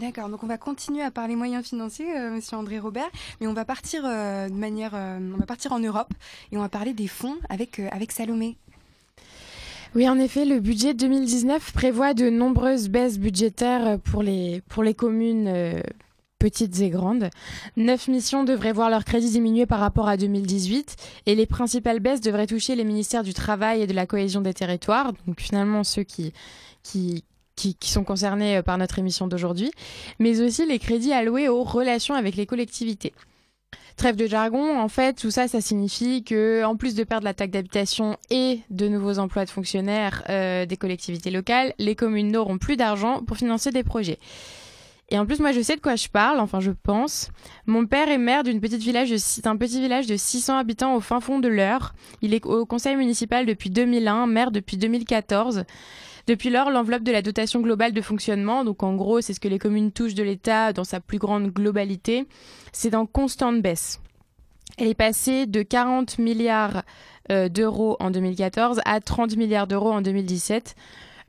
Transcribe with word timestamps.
D'accord, 0.00 0.30
donc 0.30 0.42
on 0.42 0.46
va 0.46 0.56
continuer 0.56 1.02
à 1.02 1.10
parler 1.10 1.36
moyens 1.36 1.62
financiers, 1.62 2.16
euh, 2.16 2.30
Monsieur 2.30 2.56
André 2.56 2.78
Robert, 2.78 3.10
mais 3.38 3.46
on 3.46 3.52
va 3.52 3.66
partir 3.66 4.02
euh, 4.06 4.48
de 4.48 4.54
manière, 4.54 4.92
euh, 4.94 5.18
on 5.34 5.36
va 5.36 5.44
partir 5.44 5.72
en 5.72 5.78
Europe 5.78 6.14
et 6.50 6.56
on 6.56 6.60
va 6.60 6.70
parler 6.70 6.94
des 6.94 7.06
fonds 7.06 7.36
avec 7.50 7.78
avec 7.92 8.10
Salomé. 8.10 8.56
Oui, 9.94 10.08
en 10.08 10.18
effet, 10.18 10.46
le 10.46 10.58
budget 10.58 10.94
2019 10.94 11.72
prévoit 11.74 12.14
de 12.14 12.30
nombreuses 12.30 12.88
baisses 12.88 13.18
budgétaires 13.18 13.98
pour 13.98 14.22
les 14.22 14.62
pour 14.70 14.82
les 14.82 14.94
communes 14.94 15.82
petites 16.38 16.80
et 16.80 16.88
grandes. 16.88 17.28
Neuf 17.76 18.08
missions 18.08 18.44
devraient 18.44 18.72
voir 18.72 18.88
leur 18.88 19.04
crédit 19.04 19.28
diminuer 19.28 19.66
par 19.66 19.80
rapport 19.80 20.08
à 20.08 20.16
2018 20.16 20.96
et 21.26 21.34
les 21.34 21.44
principales 21.44 22.00
baisses 22.00 22.22
devraient 22.22 22.46
toucher 22.46 22.74
les 22.74 22.84
ministères 22.84 23.22
du 23.22 23.34
Travail 23.34 23.82
et 23.82 23.86
de 23.86 23.92
la 23.92 24.06
cohésion 24.06 24.40
des 24.40 24.54
territoires, 24.54 25.12
donc 25.26 25.40
finalement 25.40 25.84
ceux 25.84 26.04
qui, 26.04 26.32
qui, 26.82 27.22
qui, 27.80 27.90
sont 27.90 28.04
concernés 28.04 28.58
euh, 28.58 28.62
par 28.62 28.78
notre 28.78 28.98
émission 28.98 29.26
d'aujourd'hui, 29.26 29.70
mais 30.18 30.40
aussi 30.40 30.66
les 30.66 30.78
crédits 30.78 31.12
alloués 31.12 31.48
aux 31.48 31.64
relations 31.64 32.14
avec 32.14 32.36
les 32.36 32.46
collectivités. 32.46 33.12
Trêve 33.96 34.16
de 34.16 34.26
jargon, 34.26 34.78
en 34.80 34.88
fait, 34.88 35.14
tout 35.14 35.30
ça, 35.30 35.46
ça 35.46 35.60
signifie 35.60 36.24
que, 36.24 36.64
en 36.64 36.76
plus 36.76 36.94
de 36.94 37.04
perdre 37.04 37.24
la 37.24 37.34
taxe 37.34 37.52
d'habitation 37.52 38.16
et 38.30 38.60
de 38.70 38.88
nouveaux 38.88 39.18
emplois 39.18 39.44
de 39.44 39.50
fonctionnaires 39.50 40.24
euh, 40.30 40.64
des 40.64 40.76
collectivités 40.76 41.30
locales, 41.30 41.74
les 41.78 41.94
communes 41.94 42.32
n'auront 42.32 42.56
plus 42.56 42.76
d'argent 42.76 43.22
pour 43.22 43.36
financer 43.36 43.70
des 43.70 43.84
projets. 43.84 44.18
Et 45.10 45.18
en 45.18 45.26
plus, 45.26 45.40
moi, 45.40 45.50
je 45.50 45.60
sais 45.60 45.74
de 45.74 45.80
quoi 45.80 45.96
je 45.96 46.08
parle, 46.08 46.38
enfin, 46.38 46.60
je 46.60 46.70
pense. 46.70 47.30
Mon 47.66 47.84
père 47.84 48.08
est 48.08 48.18
maire 48.18 48.44
d'une 48.44 48.60
petite 48.60 48.82
village 48.82 49.10
d'un 49.42 49.56
petit 49.56 49.80
village 49.80 50.06
de 50.06 50.16
600 50.16 50.56
habitants 50.56 50.94
au 50.94 51.00
fin 51.00 51.20
fond 51.20 51.40
de 51.40 51.48
l'Eure. 51.48 51.94
Il 52.22 52.32
est 52.32 52.46
au 52.46 52.64
conseil 52.64 52.94
municipal 52.94 53.44
depuis 53.44 53.70
2001, 53.70 54.26
maire 54.26 54.52
depuis 54.52 54.76
2014. 54.76 55.64
Depuis 56.28 56.50
lors, 56.50 56.70
l'enveloppe 56.70 57.02
de 57.02 57.10
la 57.10 57.22
dotation 57.22 57.60
globale 57.60 57.92
de 57.92 58.00
fonctionnement, 58.00 58.64
donc 58.64 58.84
en 58.84 58.94
gros, 58.94 59.20
c'est 59.20 59.34
ce 59.34 59.40
que 59.40 59.48
les 59.48 59.58
communes 59.58 59.90
touchent 59.90 60.14
de 60.14 60.22
l'État 60.22 60.72
dans 60.72 60.84
sa 60.84 61.00
plus 61.00 61.18
grande 61.18 61.48
globalité, 61.48 62.26
c'est 62.72 62.94
en 62.94 63.04
constante 63.04 63.62
baisse. 63.62 64.00
Elle 64.78 64.86
est 64.86 64.94
passée 64.94 65.46
de 65.46 65.62
40 65.62 66.18
milliards 66.18 66.84
euh, 67.32 67.48
d'euros 67.48 67.96
en 67.98 68.10
2014 68.10 68.80
à 68.84 69.00
30 69.00 69.36
milliards 69.36 69.66
d'euros 69.66 69.90
en 69.90 70.02
2017. 70.02 70.76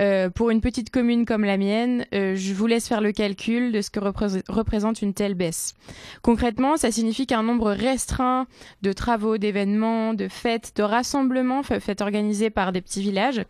Euh, 0.00 0.30
pour 0.30 0.50
une 0.50 0.60
petite 0.60 0.90
commune 0.90 1.24
comme 1.24 1.44
la 1.44 1.56
mienne, 1.56 2.06
euh, 2.14 2.36
je 2.36 2.54
vous 2.54 2.66
laisse 2.66 2.86
faire 2.86 3.00
le 3.00 3.10
calcul 3.10 3.72
de 3.72 3.80
ce 3.80 3.90
que 3.90 3.98
représente 3.98 5.02
une 5.02 5.12
telle 5.12 5.34
baisse. 5.34 5.74
Concrètement, 6.22 6.76
ça 6.76 6.92
signifie 6.92 7.26
qu'un 7.26 7.42
nombre 7.42 7.72
restreint 7.72 8.46
de 8.82 8.92
travaux, 8.92 9.38
d'événements, 9.38 10.14
de 10.14 10.28
fêtes, 10.28 10.72
de 10.76 10.82
rassemblements 10.84 11.62
faits 11.62 12.00
organisés 12.00 12.50
par 12.50 12.70
des 12.70 12.80
petits 12.80 13.02
villages, 13.02 13.42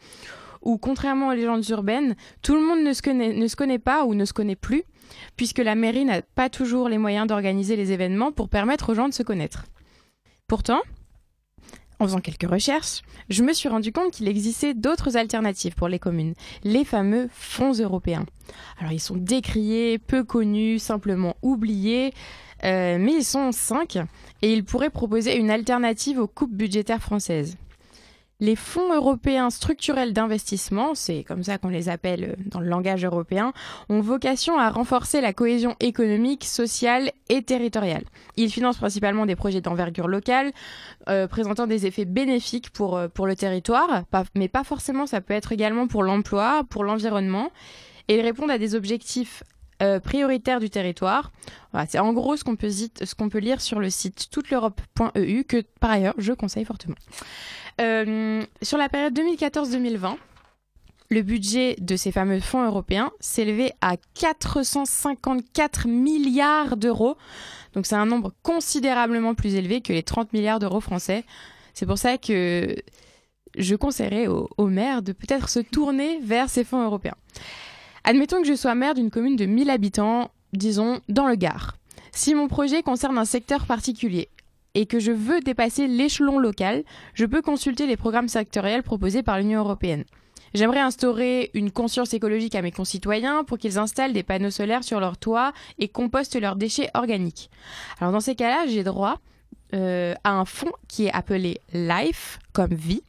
où 0.62 0.78
contrairement 0.78 1.28
aux 1.28 1.34
légendes 1.34 1.68
urbaines, 1.68 2.16
tout 2.42 2.54
le 2.54 2.62
monde 2.62 2.82
ne 2.82 2.92
se 2.92 3.56
connaît 3.56 3.78
pas 3.78 4.04
ou 4.04 4.14
ne 4.14 4.24
se 4.24 4.32
connaît 4.32 4.56
plus, 4.56 4.84
puisque 5.36 5.58
la 5.58 5.74
mairie 5.74 6.06
n'a 6.06 6.22
pas 6.22 6.48
toujours 6.48 6.88
les 6.88 6.98
moyens 6.98 7.26
d'organiser 7.26 7.76
les 7.76 7.92
événements 7.92 8.32
pour 8.32 8.48
permettre 8.48 8.90
aux 8.90 8.94
gens 8.94 9.08
de 9.08 9.14
se 9.14 9.22
connaître. 9.22 9.66
Pourtant, 10.46 10.80
en 11.98 12.04
faisant 12.04 12.20
quelques 12.20 12.48
recherches, 12.48 13.02
je 13.28 13.42
me 13.42 13.52
suis 13.52 13.68
rendu 13.68 13.92
compte 13.92 14.12
qu'il 14.12 14.28
existait 14.28 14.74
d'autres 14.74 15.16
alternatives 15.16 15.74
pour 15.74 15.88
les 15.88 15.98
communes, 15.98 16.34
les 16.64 16.84
fameux 16.84 17.28
fonds 17.32 17.72
européens. 17.72 18.24
Alors 18.78 18.92
ils 18.92 19.00
sont 19.00 19.16
décriés, 19.16 19.98
peu 19.98 20.24
connus, 20.24 20.78
simplement 20.78 21.36
oubliés, 21.42 22.12
euh, 22.64 22.98
mais 22.98 23.14
ils 23.14 23.24
sont 23.24 23.52
cinq 23.52 23.96
et 24.42 24.52
ils 24.52 24.64
pourraient 24.64 24.90
proposer 24.90 25.36
une 25.36 25.50
alternative 25.50 26.18
aux 26.18 26.28
coupes 26.28 26.54
budgétaires 26.54 27.02
françaises. 27.02 27.56
Les 28.40 28.54
fonds 28.54 28.94
européens 28.94 29.50
structurels 29.50 30.12
d'investissement, 30.12 30.94
c'est 30.94 31.24
comme 31.24 31.42
ça 31.42 31.58
qu'on 31.58 31.70
les 31.70 31.88
appelle 31.88 32.24
euh, 32.24 32.34
dans 32.46 32.60
le 32.60 32.68
langage 32.68 33.04
européen, 33.04 33.52
ont 33.88 34.00
vocation 34.00 34.60
à 34.60 34.70
renforcer 34.70 35.20
la 35.20 35.32
cohésion 35.32 35.74
économique, 35.80 36.44
sociale 36.44 37.10
et 37.28 37.42
territoriale. 37.42 38.04
Ils 38.36 38.52
financent 38.52 38.76
principalement 38.76 39.26
des 39.26 39.34
projets 39.34 39.60
d'envergure 39.60 40.06
locale, 40.06 40.52
euh, 41.08 41.26
présentant 41.26 41.66
des 41.66 41.86
effets 41.86 42.04
bénéfiques 42.04 42.70
pour, 42.70 42.96
euh, 42.96 43.08
pour 43.08 43.26
le 43.26 43.34
territoire, 43.34 44.04
mais 44.36 44.46
pas 44.46 44.62
forcément, 44.62 45.06
ça 45.06 45.20
peut 45.20 45.34
être 45.34 45.50
également 45.50 45.88
pour 45.88 46.04
l'emploi, 46.04 46.62
pour 46.70 46.84
l'environnement, 46.84 47.50
et 48.06 48.18
ils 48.18 48.22
répondent 48.22 48.52
à 48.52 48.58
des 48.58 48.76
objectifs 48.76 49.42
prioritaires 50.02 50.60
du 50.60 50.70
territoire. 50.70 51.32
c'est 51.88 51.98
en 51.98 52.12
gros 52.12 52.36
ce 52.36 52.44
qu'on 52.44 52.56
peut, 52.56 53.38
lire 53.38 53.60
sur 53.60 53.78
le 53.78 53.90
site 53.90 54.28
touteleurope.eu 54.30 55.44
que 55.44 55.62
par 55.80 55.90
ailleurs 55.90 56.14
je 56.18 56.32
conseille 56.32 56.64
fortement. 56.64 56.96
Euh, 57.80 58.42
sur 58.62 58.78
la 58.78 58.88
période 58.88 59.16
2014-2020, 59.16 60.16
le 61.10 61.22
budget 61.22 61.76
de 61.80 61.96
ces 61.96 62.12
fameux 62.12 62.40
fonds 62.40 62.64
européens 62.64 63.12
s'élevait 63.20 63.72
à 63.80 63.96
454 64.14 65.86
milliards 65.86 66.76
d'euros. 66.76 67.16
Donc 67.74 67.86
c'est 67.86 67.94
un 67.94 68.06
nombre 68.06 68.32
considérablement 68.42 69.34
plus 69.34 69.54
élevé 69.54 69.80
que 69.80 69.92
les 69.92 70.02
30 70.02 70.32
milliards 70.32 70.58
d'euros 70.58 70.80
français. 70.80 71.24
C'est 71.72 71.86
pour 71.86 71.98
ça 71.98 72.18
que 72.18 72.76
je 73.56 73.74
conseillerais 73.76 74.26
aux 74.26 74.66
maires 74.66 75.02
de 75.02 75.12
peut-être 75.12 75.48
se 75.48 75.60
tourner 75.60 76.18
vers 76.20 76.50
ces 76.50 76.64
fonds 76.64 76.84
européens. 76.84 77.16
Admettons 78.08 78.40
que 78.40 78.48
je 78.48 78.54
sois 78.54 78.74
maire 78.74 78.94
d'une 78.94 79.10
commune 79.10 79.36
de 79.36 79.44
1000 79.44 79.68
habitants, 79.68 80.30
disons 80.54 81.02
dans 81.10 81.26
le 81.26 81.34
Gard. 81.34 81.76
Si 82.10 82.34
mon 82.34 82.48
projet 82.48 82.82
concerne 82.82 83.18
un 83.18 83.26
secteur 83.26 83.66
particulier, 83.66 84.30
et 84.72 84.86
que 84.86 84.98
je 84.98 85.12
veux 85.12 85.40
dépasser 85.40 85.86
l'échelon 85.86 86.38
local, 86.38 86.84
je 87.12 87.26
peux 87.26 87.42
consulter 87.42 87.86
les 87.86 87.98
programmes 87.98 88.28
sectoriels 88.28 88.82
proposés 88.82 89.22
par 89.22 89.36
l'Union 89.36 89.60
européenne. 89.60 90.04
J'aimerais 90.54 90.80
instaurer 90.80 91.50
une 91.52 91.70
conscience 91.70 92.14
écologique 92.14 92.54
à 92.54 92.62
mes 92.62 92.72
concitoyens 92.72 93.44
pour 93.44 93.58
qu'ils 93.58 93.78
installent 93.78 94.14
des 94.14 94.22
panneaux 94.22 94.50
solaires 94.50 94.84
sur 94.84 95.00
leur 95.00 95.18
toit 95.18 95.52
et 95.78 95.88
compostent 95.88 96.40
leurs 96.40 96.56
déchets 96.56 96.88
organiques. 96.94 97.50
Alors 98.00 98.14
dans 98.14 98.20
ces 98.20 98.36
cas-là, 98.36 98.66
j'ai 98.68 98.84
droit 98.84 99.20
euh, 99.74 100.14
à 100.24 100.32
un 100.32 100.46
fonds 100.46 100.72
qui 100.88 101.04
est 101.04 101.12
appelé 101.12 101.60
LIFE, 101.74 102.38
comme 102.54 102.72
vie, 102.72 103.02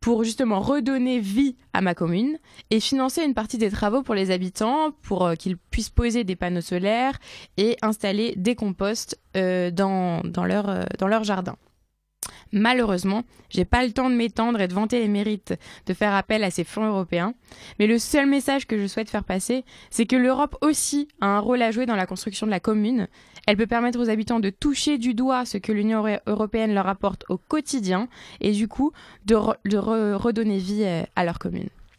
pour 0.00 0.24
justement 0.24 0.60
redonner 0.60 1.20
vie 1.20 1.56
à 1.74 1.82
ma 1.82 1.94
commune 1.94 2.38
et 2.70 2.80
financer 2.80 3.22
une 3.22 3.34
partie 3.34 3.58
des 3.58 3.70
travaux 3.70 4.02
pour 4.02 4.14
les 4.14 4.30
habitants 4.30 4.92
pour 5.02 5.26
euh, 5.26 5.34
qu'ils 5.34 5.58
puissent 5.58 5.90
poser 5.90 6.24
des 6.24 6.36
panneaux 6.36 6.62
solaires 6.62 7.18
et 7.58 7.76
installer 7.82 8.34
des 8.36 8.54
composts 8.54 9.20
euh, 9.36 9.70
dans, 9.70 10.22
dans, 10.24 10.44
leur, 10.44 10.68
euh, 10.70 10.84
dans 10.98 11.06
leur 11.06 11.22
jardin. 11.22 11.56
Malheureusement, 12.52 13.22
j'ai 13.48 13.64
pas 13.64 13.84
le 13.84 13.92
temps 13.92 14.10
de 14.10 14.14
m'étendre 14.14 14.60
et 14.60 14.68
de 14.68 14.74
vanter 14.74 14.98
les 14.98 15.08
mérites 15.08 15.54
de 15.86 15.94
faire 15.94 16.14
appel 16.14 16.42
à 16.42 16.50
ces 16.50 16.64
fonds 16.64 16.86
européens, 16.86 17.34
mais 17.78 17.86
le 17.86 17.98
seul 17.98 18.26
message 18.26 18.66
que 18.66 18.78
je 18.78 18.86
souhaite 18.86 19.10
faire 19.10 19.24
passer, 19.24 19.64
c'est 19.90 20.06
que 20.06 20.16
l'Europe 20.16 20.56
aussi 20.60 21.08
a 21.20 21.26
un 21.26 21.38
rôle 21.38 21.62
à 21.62 21.70
jouer 21.70 21.86
dans 21.86 21.96
la 21.96 22.06
construction 22.06 22.46
de 22.46 22.50
la 22.50 22.60
commune. 22.60 23.08
Elle 23.46 23.56
peut 23.56 23.66
permettre 23.66 24.00
aux 24.00 24.10
habitants 24.10 24.40
de 24.40 24.50
toucher 24.50 24.98
du 24.98 25.14
doigt 25.14 25.44
ce 25.44 25.58
que 25.58 25.72
l'Union 25.72 26.04
européenne 26.26 26.74
leur 26.74 26.88
apporte 26.88 27.24
au 27.28 27.38
quotidien 27.38 28.08
et 28.40 28.52
du 28.52 28.68
coup 28.68 28.92
de, 29.26 29.34
redonner 29.34 30.58
vie 30.58 30.84
euh, 30.84 31.02
à 31.16 31.24
leur 31.24 31.38
commune. 31.38 31.68